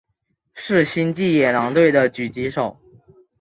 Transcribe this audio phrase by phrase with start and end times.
[0.55, 2.75] 是星际野狼队的狙击手。